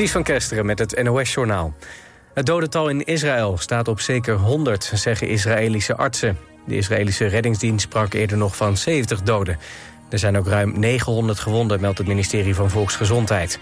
[0.00, 1.74] Ties van Kesteren met het NOS-journaal.
[2.34, 6.38] Het dodental in Israël staat op zeker 100, zeggen Israëlische artsen.
[6.66, 9.58] De Israëlische reddingsdienst sprak eerder nog van 70 doden.
[10.08, 13.58] Er zijn ook ruim 900 gewonden, meldt het ministerie van Volksgezondheid.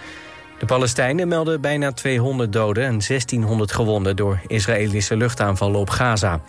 [0.58, 4.16] De Palestijnen melden bijna 200 doden en 1600 gewonden...
[4.16, 6.40] door Israëlische luchtaanvallen op Gaza.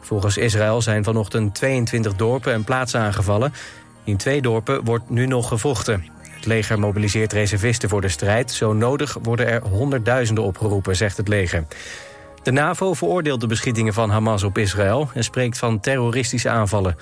[0.00, 3.52] Volgens Israël zijn vanochtend 22 dorpen en plaatsen aangevallen.
[4.04, 6.20] In twee dorpen wordt nu nog gevochten.
[6.42, 8.52] Het leger mobiliseert reservisten voor de strijd.
[8.52, 11.64] Zo nodig worden er honderdduizenden opgeroepen, zegt het leger.
[12.42, 15.10] De NAVO veroordeelt de beschietingen van Hamas op Israël...
[15.14, 16.96] en spreekt van terroristische aanvallen.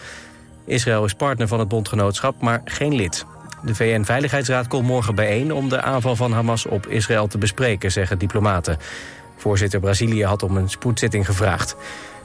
[0.65, 3.25] Israël is partner van het bondgenootschap, maar geen lid.
[3.65, 8.19] De VN-veiligheidsraad komt morgen bijeen om de aanval van Hamas op Israël te bespreken, zeggen
[8.19, 8.79] diplomaten.
[9.37, 11.77] Voorzitter Brazilië had om een spoedzitting gevraagd.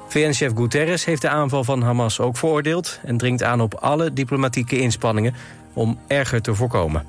[0.07, 2.99] VN-chef Guterres heeft de aanval van Hamas ook veroordeeld...
[3.03, 5.35] en dringt aan op alle diplomatieke inspanningen
[5.75, 7.05] om erger te voorkomen.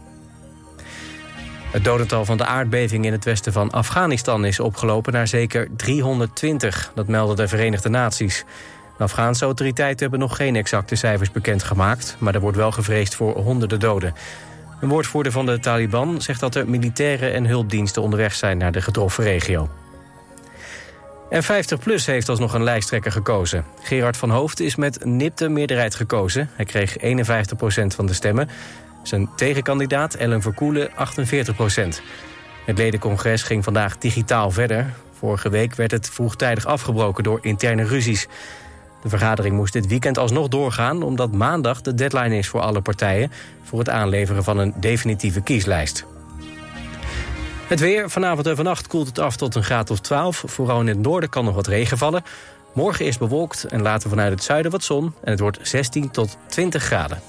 [1.70, 6.92] Het dodental van de aardbeving in het westen van Afghanistan is opgelopen naar zeker 320.
[6.94, 8.44] Dat melden de Verenigde Naties.
[8.96, 12.16] De Afghaanse autoriteiten hebben nog geen exacte cijfers bekendgemaakt...
[12.18, 14.14] maar er wordt wel gevreesd voor honderden doden.
[14.80, 18.82] Een woordvoerder van de Taliban zegt dat er militairen en hulpdiensten onderweg zijn naar de
[18.82, 19.68] getroffen regio.
[21.30, 23.64] En 50PLUS heeft alsnog een lijsttrekker gekozen.
[23.82, 26.50] Gerard van Hoofd is met nipte meerderheid gekozen.
[26.52, 27.02] Hij kreeg 51%
[27.86, 28.48] van de stemmen.
[29.02, 30.92] Zijn tegenkandidaat Ellen Verkoelen 48%
[32.64, 34.94] Het ledencongres ging vandaag digitaal verder.
[35.18, 38.26] Vorige week werd het vroegtijdig afgebroken door interne ruzies.
[39.02, 41.02] De vergadering moest dit weekend alsnog doorgaan...
[41.02, 43.32] omdat maandag de deadline is voor alle partijen...
[43.62, 46.06] voor het aanleveren van een definitieve kieslijst.
[47.66, 48.10] Het weer.
[48.10, 50.42] Vanavond en vannacht koelt het af tot een graad of 12.
[50.46, 52.22] Vooral in het noorden kan nog wat regen vallen.
[52.74, 55.14] Morgen is bewolkt en later vanuit het zuiden wat zon.
[55.22, 57.22] En het wordt 16 tot 20 graden.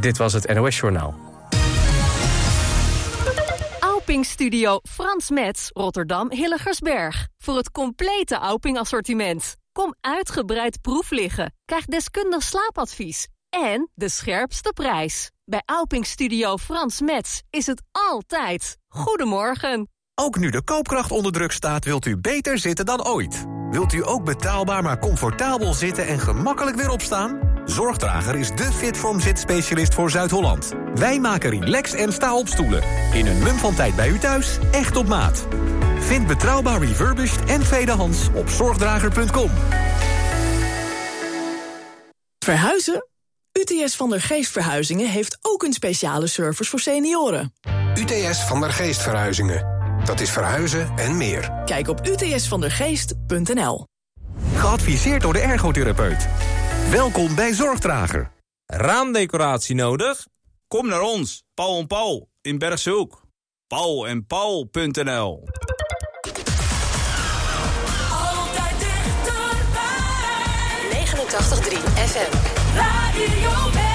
[0.00, 1.14] Dit was het NOS Journaal.
[3.80, 7.28] Auping Studio Frans Metz, Rotterdam Hilligersberg.
[7.38, 9.56] Voor het complete Auping assortiment.
[9.72, 11.54] Kom uitgebreid proef liggen.
[11.64, 13.28] Krijg deskundig slaapadvies.
[13.52, 15.30] En de scherpste prijs.
[15.44, 18.76] Bij Auping Studio Frans Metz is het altijd.
[18.88, 19.88] Goedemorgen.
[20.14, 23.44] Ook nu de koopkracht onder druk staat, wilt u beter zitten dan ooit.
[23.70, 27.40] Wilt u ook betaalbaar maar comfortabel zitten en gemakkelijk weer opstaan?
[27.64, 30.72] Zorgdrager is de Fitform zitspecialist voor Zuid-Holland.
[30.94, 32.82] Wij maken relax en sta-opstoelen.
[33.12, 35.46] In een mum van tijd bij u thuis, echt op maat.
[35.98, 39.50] Vind betrouwbaar refurbished en tweedehands op zorgdrager.com.
[42.38, 43.11] Verhuizen?
[43.52, 47.52] UTS van der Geest Verhuizingen heeft ook een speciale service voor senioren.
[47.94, 49.66] UTS van der Geest Verhuizingen.
[50.04, 51.62] Dat is verhuizen en meer.
[51.64, 53.86] Kijk op utsvandergeest.nl.
[54.54, 56.28] Geadviseerd door de ergotherapeut.
[56.90, 58.30] Welkom bij Zorgdrager.
[58.66, 60.26] Raamdecoratie nodig?
[60.68, 63.22] Kom naar ons, Paul en Paul in Bergshoek.
[63.66, 65.44] Paul en Paul.nl
[68.10, 69.44] Altijd dichterbij.
[70.90, 72.61] 89.3 FM.
[72.74, 73.91] Radio West.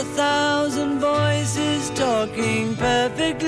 [0.00, 3.39] A thousand voices talking perfectly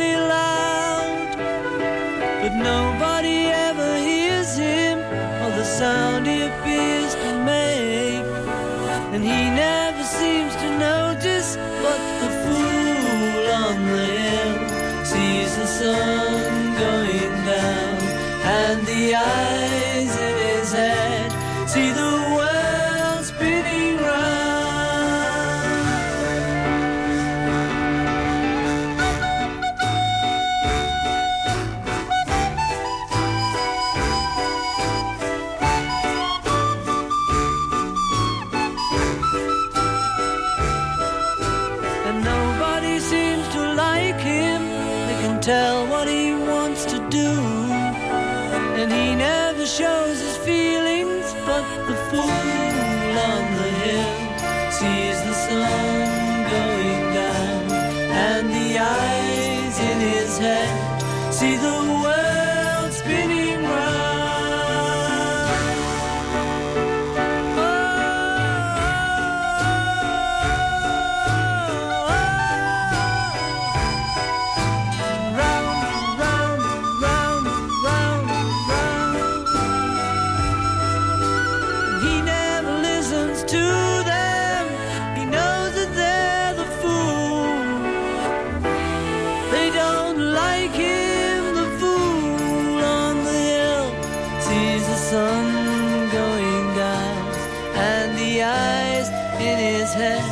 [99.43, 100.23] in his head,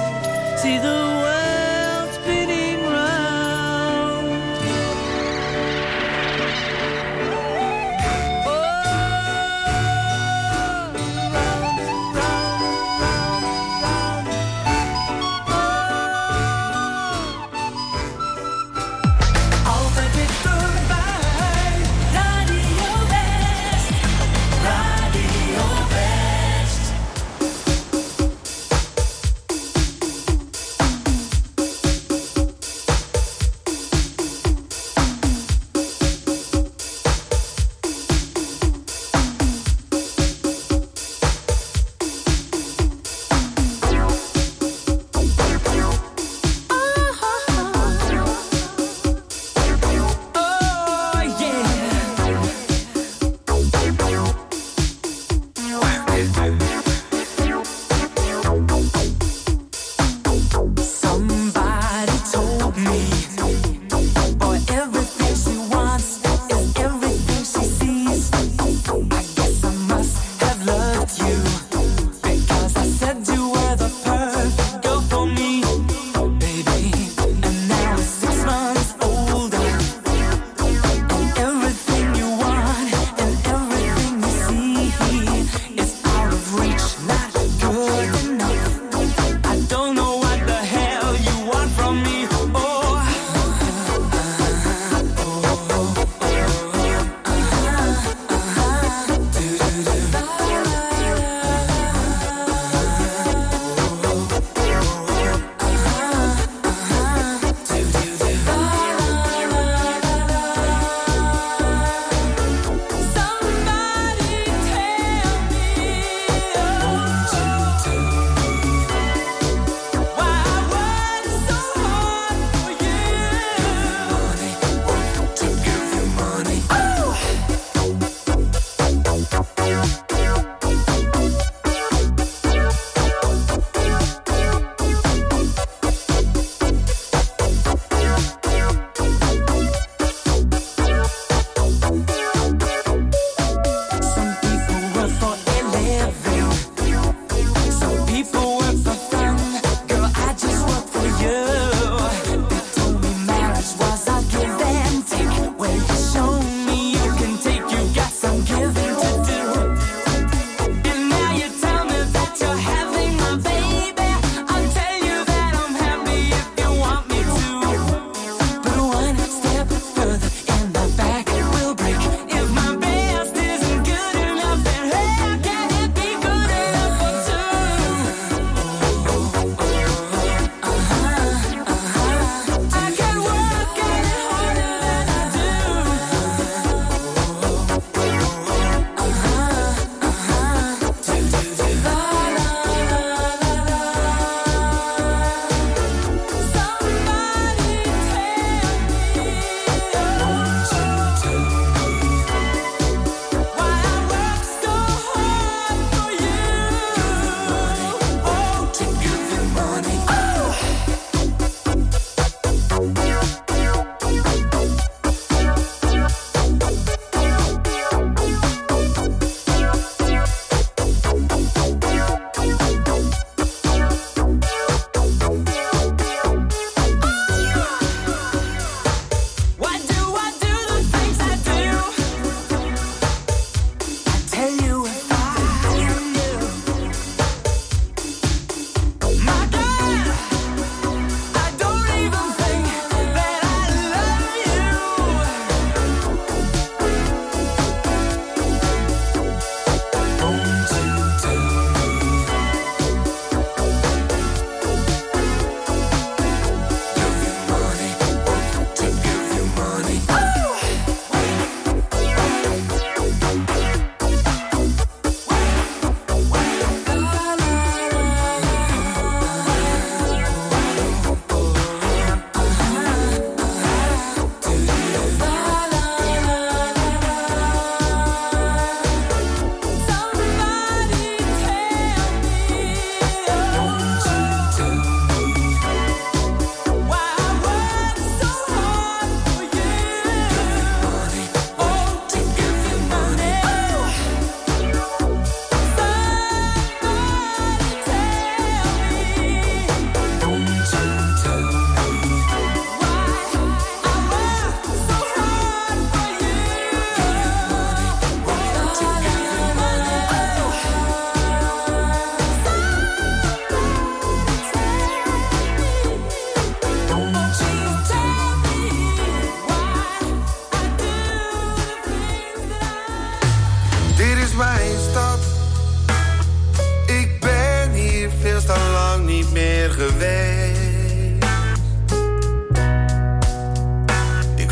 [0.58, 1.19] See the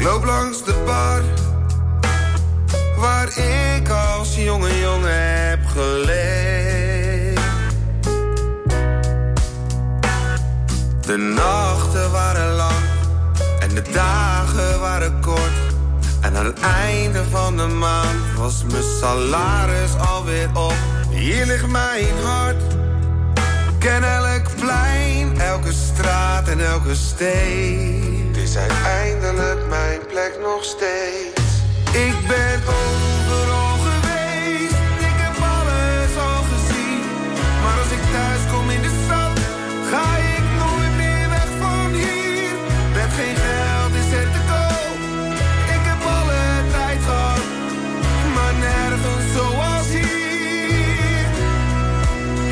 [0.08, 1.22] loop langs de bar
[2.96, 3.28] waar
[3.78, 7.40] ik als jonge jongen heb geleefd.
[11.00, 12.84] De nachten waren lang
[13.60, 15.58] en de dagen waren kort.
[16.20, 20.76] En aan het einde van de maand was mijn salaris alweer op.
[21.10, 22.62] Hier ligt mijn hart.
[23.78, 28.07] Ken elk plein, elke straat en elke steeg.
[28.48, 31.42] Is uiteindelijk mijn plek nog steeds.
[31.92, 37.02] Ik ben overal geweest, ik heb alles al gezien.
[37.62, 39.38] Maar als ik thuis kom in de stad,
[39.90, 42.52] ga ik nooit meer weg van hier.
[42.96, 45.00] Met geen geld is het te koop.
[45.76, 46.42] Ik heb alle
[46.76, 47.44] tijd gehad,
[48.34, 51.26] maar nergens zoals hier.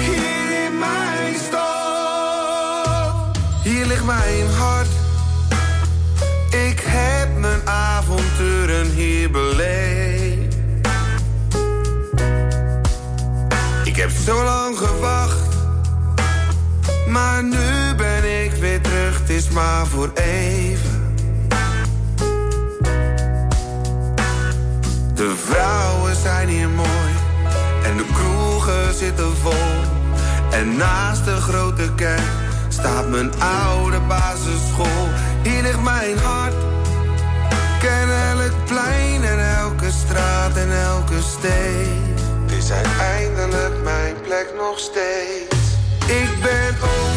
[0.07, 3.15] Hier in mijn stad.
[3.63, 4.76] Hier ligt mijn hart.
[14.27, 15.39] Zo lang gewacht.
[17.09, 21.15] Maar nu ben ik weer terug, het is maar voor even.
[25.15, 27.15] De vrouwen zijn hier mooi
[27.85, 29.53] en de kroegen zitten vol.
[30.51, 32.31] En naast de grote kerk
[32.69, 35.09] staat mijn oude basisschool.
[35.43, 36.55] Hier ligt mijn hart.
[37.79, 42.06] Ken elk plein en elke straat en elke steeg.
[42.69, 45.57] Het is uiteindelijk mijn plek nog steeds.
[46.07, 47.16] Ik ben overal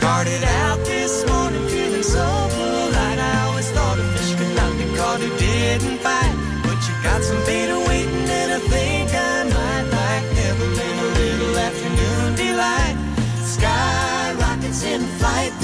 [0.00, 3.18] Started out this morning feeling so polite.
[3.18, 6.36] I always thought a fish could not be caught who didn't bite.
[6.62, 11.58] But you got some beta waiting, and I think I might like Evelyn a little
[11.58, 12.96] afternoon delight.
[13.44, 15.59] Sky rockets in flight.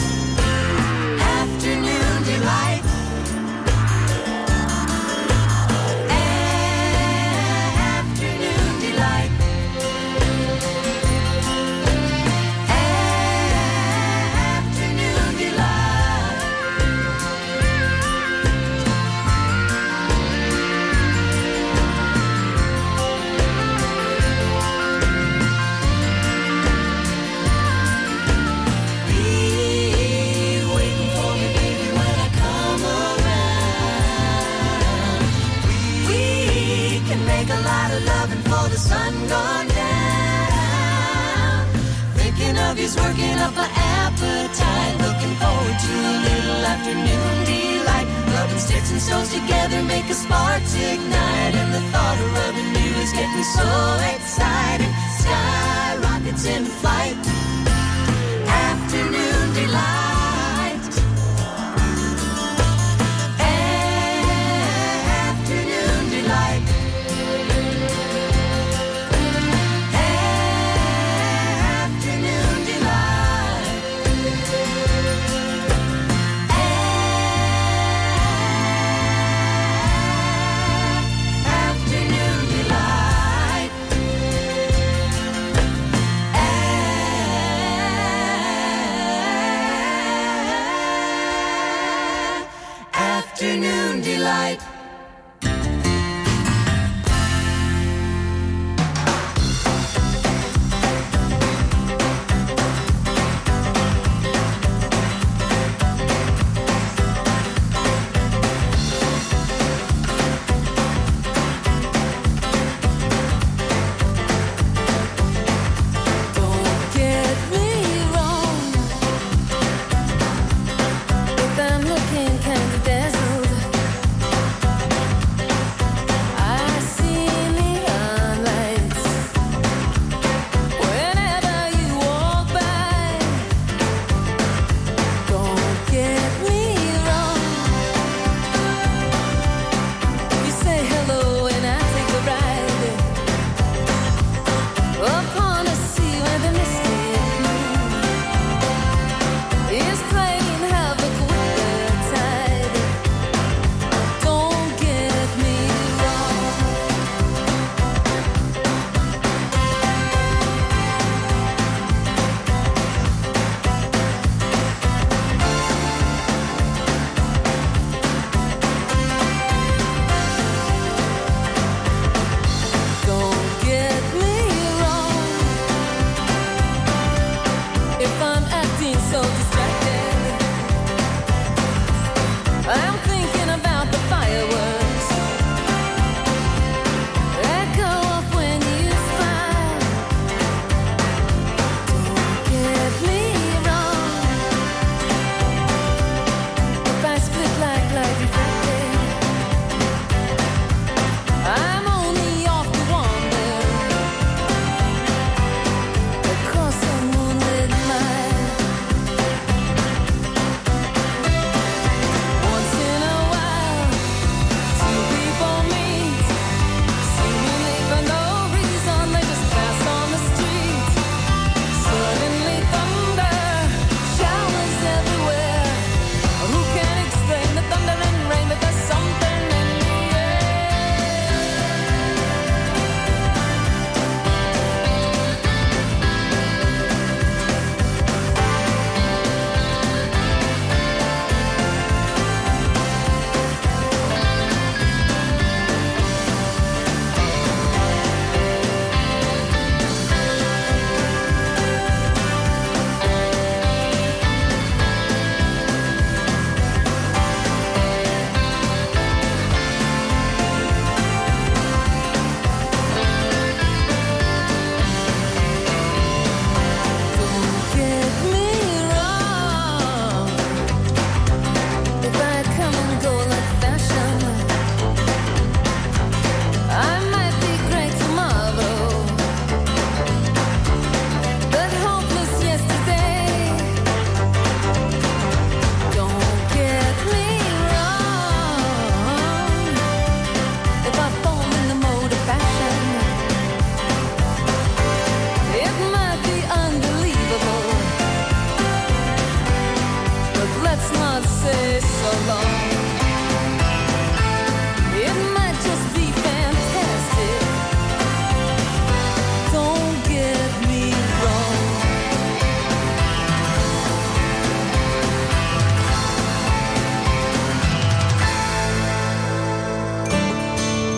[43.02, 44.94] Working up an appetite.
[45.06, 48.08] Looking forward to a little afternoon delight.
[48.34, 51.54] Rubbing sticks and stones together make a sparks ignite.
[51.54, 53.68] And the thought of rubbing you is getting so
[54.14, 54.92] exciting.
[55.20, 57.35] Sky rockets in flight.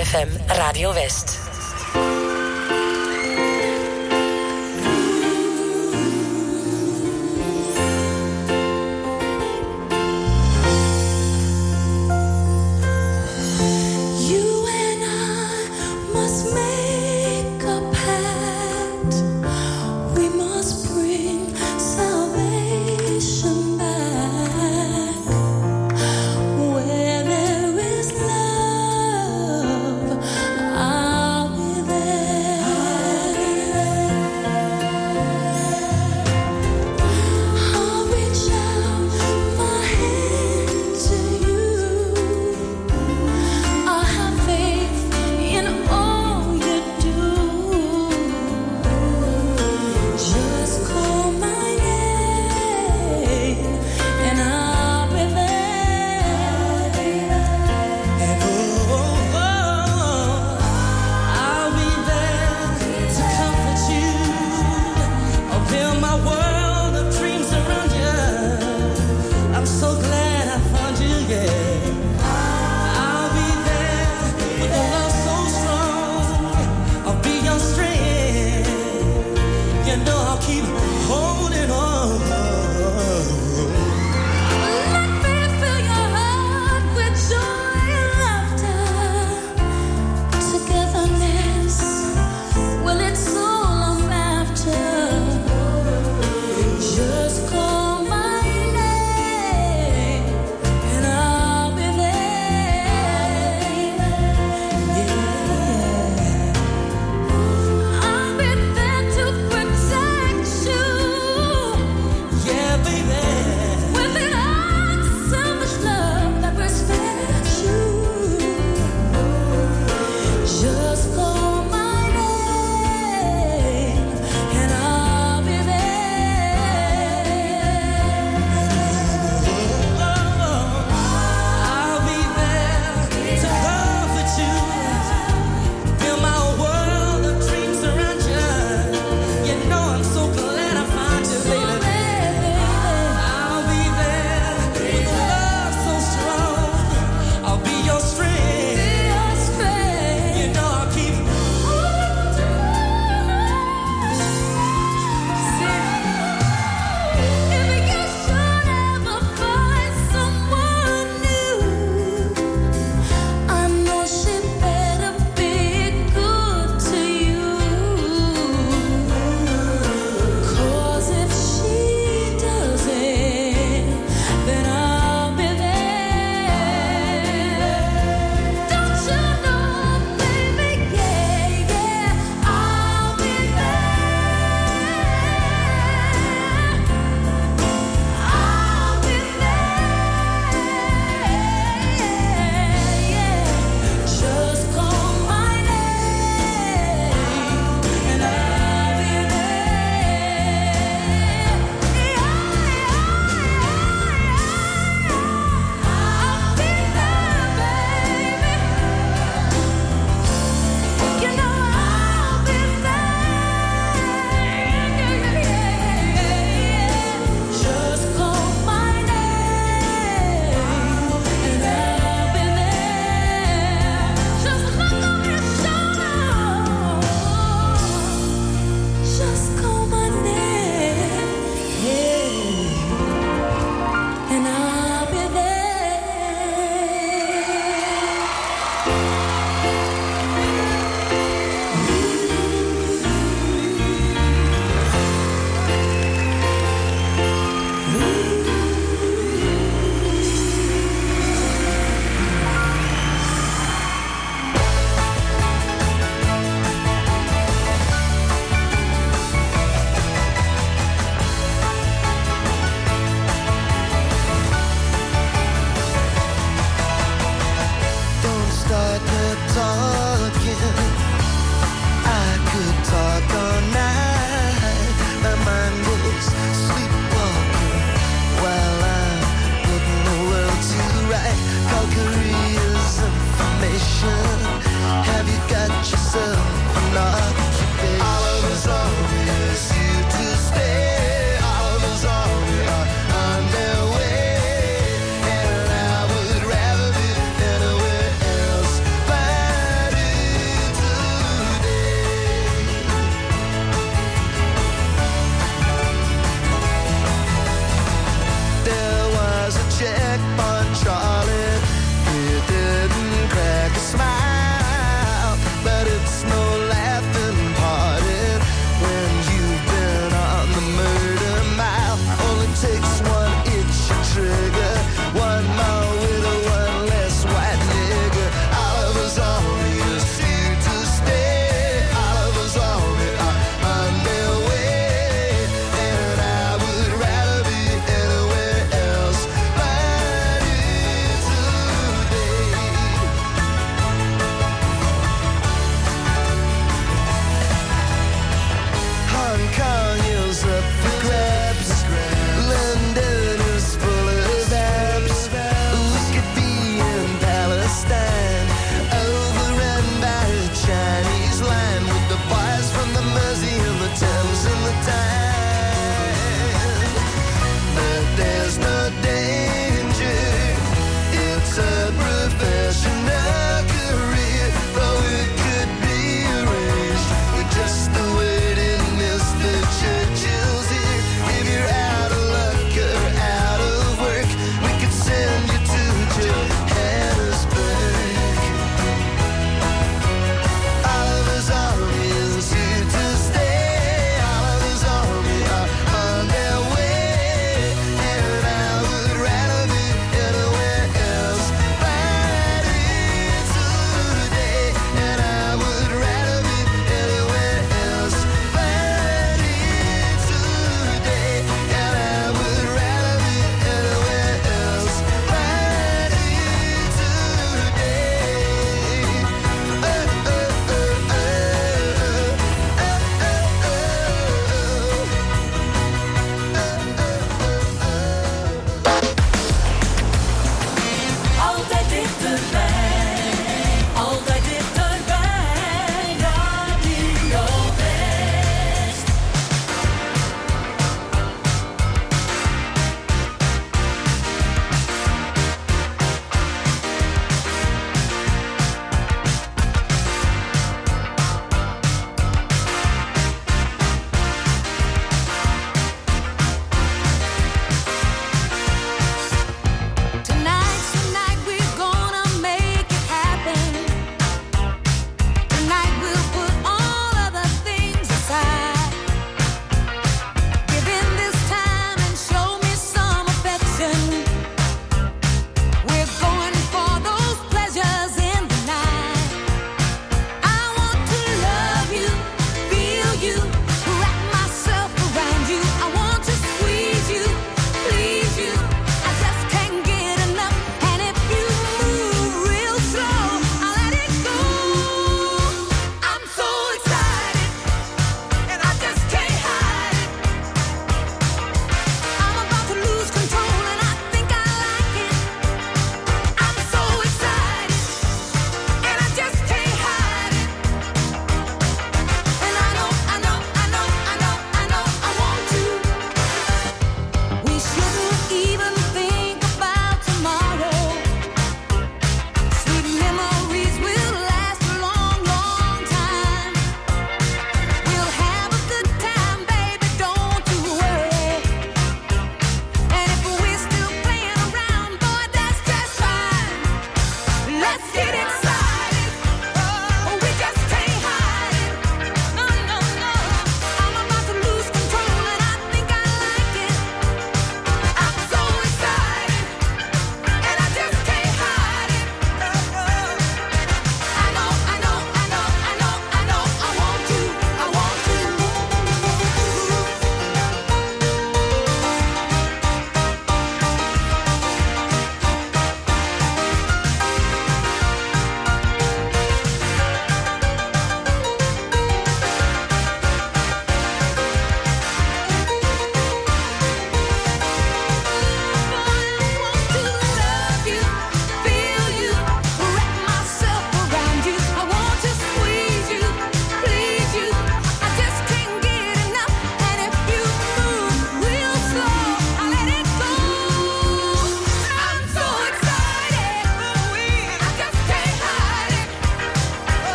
[0.00, 1.49] 89.3 FM Radio West.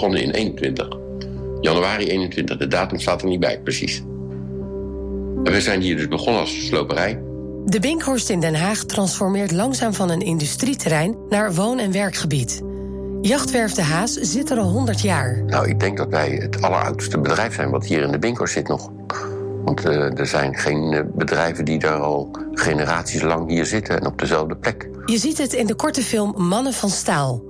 [0.00, 0.88] begonnen in 21.
[1.60, 4.02] Januari 21, de datum staat er niet bij precies.
[5.44, 7.22] En we zijn hier dus begonnen als sloperij.
[7.64, 12.62] De Binkhorst in Den Haag transformeert langzaam van een industrieterrein naar woon- en werkgebied.
[13.20, 15.42] Jachtwerf De Haas zit er al 100 jaar.
[15.46, 18.68] Nou, ik denk dat wij het alleroudste bedrijf zijn wat hier in de Binkhorst zit
[18.68, 18.90] nog.
[19.64, 24.06] Want eh, er zijn geen eh, bedrijven die daar al generaties lang hier zitten en
[24.06, 24.88] op dezelfde plek.
[25.06, 27.49] Je ziet het in de korte film Mannen van Staal.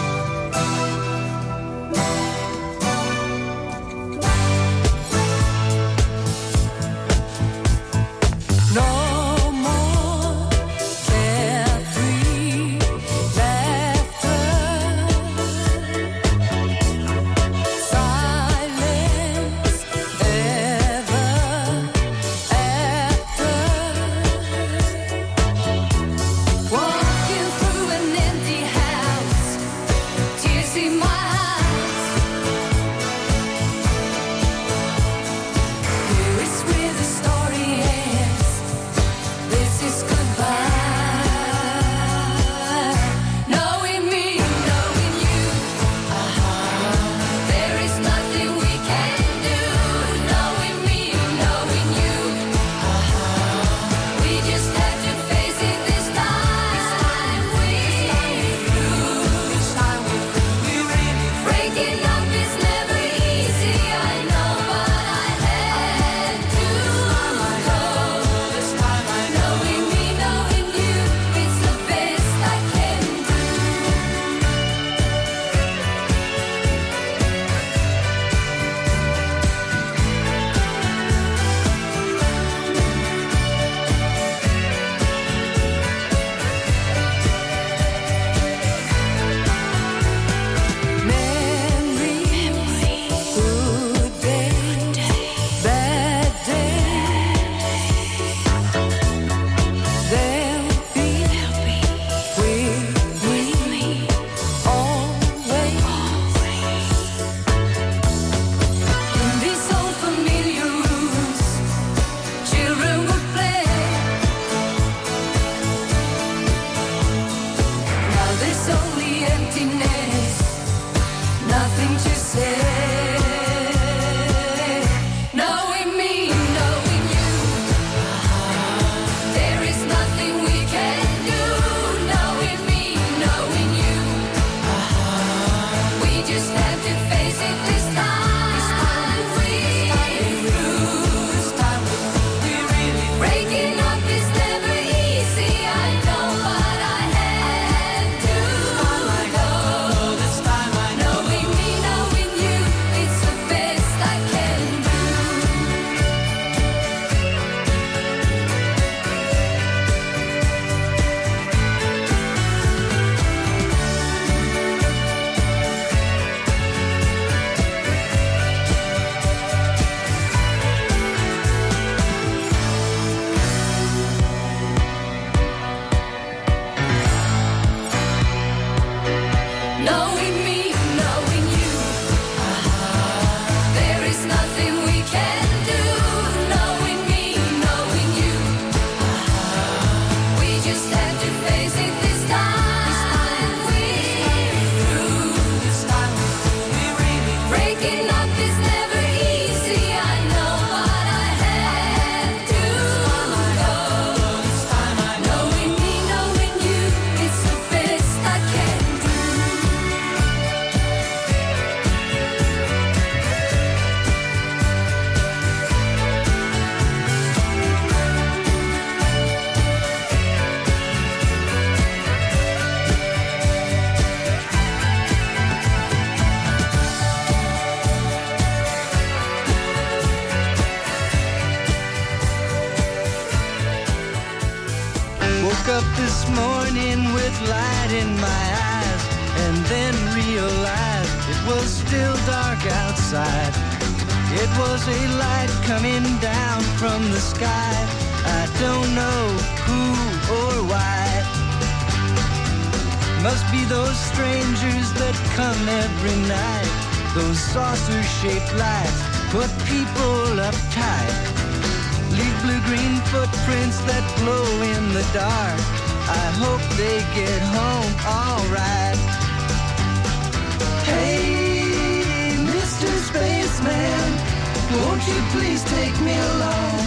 [275.01, 276.79] Won't you please take me along?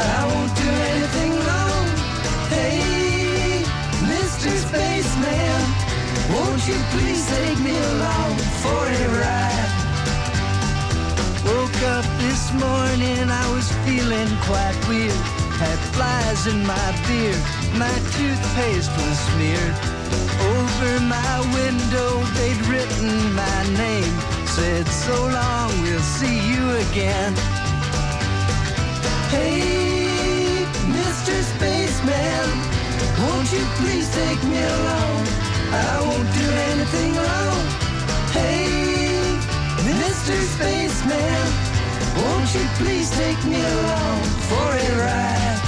[0.00, 1.86] I won't do anything wrong.
[2.48, 3.62] Hey,
[4.08, 4.48] Mr.
[4.64, 5.60] Spaceman,
[6.32, 9.72] won't you please take me along for a ride?
[11.44, 15.20] Woke up this morning, I was feeling quite weird.
[15.60, 17.42] Had flies in my beard,
[17.76, 19.76] my toothpaste was smeared.
[20.56, 24.14] Over my window, they'd written my name.
[24.46, 27.57] Said, so long, we'll see you again.
[29.30, 31.34] Hey, Mr.
[31.52, 32.48] Spaceman,
[33.20, 35.26] won't you please take me along?
[35.70, 37.64] I won't do anything wrong.
[38.32, 38.68] Hey,
[39.84, 40.34] Mr.
[40.54, 41.46] Spaceman,
[42.16, 45.67] won't you please take me along for a ride?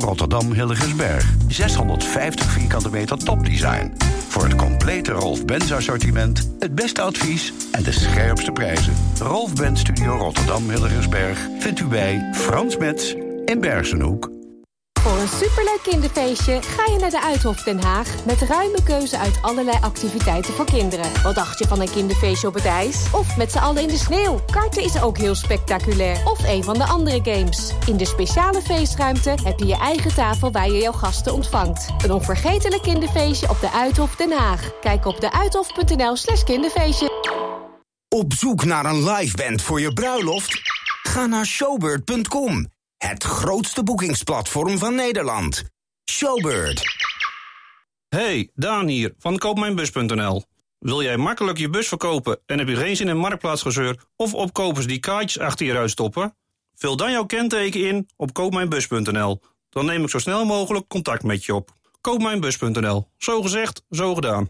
[0.00, 1.34] Rotterdam Hilligersberg.
[1.48, 3.92] 650 vierkante meter topdesign.
[4.28, 8.92] Voor het complete Rolf Benz assortiment, het beste advies en de scherpste prijzen.
[9.18, 14.35] Rolf Benz Studio Rotterdam Hilligersberg vindt u bij Frans Metz in Bergenhoek.
[15.26, 18.24] Een superleuk kinderfeestje ga je naar de Uithof Den Haag...
[18.24, 21.22] met ruime keuze uit allerlei activiteiten voor kinderen.
[21.22, 23.06] Wat dacht je van een kinderfeestje op het ijs?
[23.12, 24.40] Of met z'n allen in de sneeuw?
[24.50, 26.20] Karten is ook heel spectaculair.
[26.24, 27.72] Of een van de andere games.
[27.86, 31.86] In de speciale feestruimte heb je je eigen tafel waar je jouw gasten ontvangt.
[32.04, 34.80] Een onvergetelijk kinderfeestje op de Uithof Den Haag.
[34.80, 37.10] Kijk op deuithof.nl slash kinderfeestje.
[38.08, 40.60] Op zoek naar een live band voor je bruiloft?
[41.02, 42.74] Ga naar showbird.com.
[42.96, 45.64] Het grootste boekingsplatform van Nederland.
[46.10, 46.82] Showbird.
[48.08, 50.44] Hey, Daan hier van koopmijnbus.nl.
[50.78, 54.86] Wil jij makkelijk je bus verkopen en heb je geen zin in marktplaatsgezeur of opkopers
[54.86, 56.36] die kaartjes achter je ruit stoppen?
[56.74, 59.40] Vul dan jouw kenteken in op koopmijnbus.nl.
[59.68, 61.70] Dan neem ik zo snel mogelijk contact met je op.
[62.00, 63.08] Koopmijnbus.nl.
[63.18, 64.48] Zo gezegd, zo gedaan.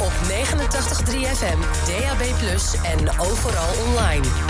[0.00, 0.32] Op 89.3
[1.10, 2.22] FM, DAB+,
[2.84, 4.49] en overal online.